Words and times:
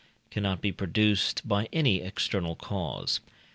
cannot 0.31 0.61
be 0.61 0.71
produced 0.71 1.47
by 1.47 1.69
any 1.71 2.01
external 2.01 2.55
cause. 2.55 3.19